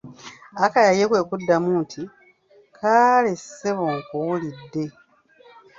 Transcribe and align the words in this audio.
Akaya 0.65 0.91
ye 0.97 1.05
kwe 1.09 1.21
kuddamu 1.29 1.69
nti:"kaale 1.83 3.31
ssebo 3.41 3.85
nkuwulidde" 3.97 4.83